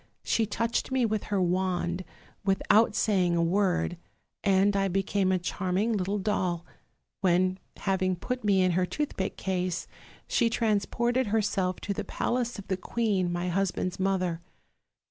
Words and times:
She 0.23 0.47
touched 0.47 0.91
me 0.91 1.05
with 1.05 1.25
her 1.25 1.39
wand, 1.39 2.03
without 2.43 2.95
saying 2.95 3.35
a 3.35 3.43
word, 3.43 3.97
and 4.43 4.75
I 4.75 4.87
became 4.87 5.31
a 5.31 5.37
charming 5.37 5.93
little 5.93 6.17
doll; 6.17 6.65
when, 7.19 7.59
having 7.77 8.15
put 8.15 8.43
me 8.43 8.63
in 8.63 8.71
her 8.71 8.87
toothpick 8.87 9.37
case, 9.37 9.85
she 10.27 10.49
transported 10.49 11.27
herself 11.27 11.79
to 11.81 11.93
the 11.93 12.03
palace 12.03 12.57
of 12.57 12.67
the 12.67 12.77
queen, 12.77 13.31
my 13.31 13.49
hus 13.49 13.69
band's 13.69 13.99
mother. 13.99 14.41